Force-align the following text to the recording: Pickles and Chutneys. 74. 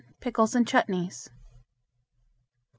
Pickles 0.19 0.55
and 0.55 0.65
Chutneys. 0.65 1.25
74. 1.25 1.33